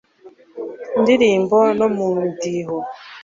ndirimbo 1.01 1.57
no 1.77 1.87
mu 1.95 2.05
mudiho 2.15 2.77